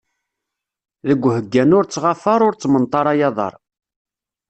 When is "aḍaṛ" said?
3.29-3.53